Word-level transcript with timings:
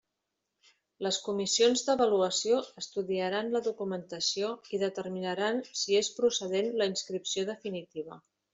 Les 1.07 1.17
comissions 1.25 1.83
d'avaluació 1.89 2.61
estudiaran 2.83 3.53
la 3.57 3.61
documentació 3.69 4.51
i 4.77 4.81
determinaran 4.87 5.63
si 5.83 6.01
és 6.03 6.13
procedent 6.19 6.75
la 6.83 6.89
inscripció 6.95 7.49
definitiva. 7.55 8.23